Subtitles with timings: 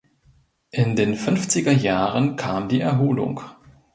[0.71, 3.41] In den fünfziger Jahren kam die Erholung.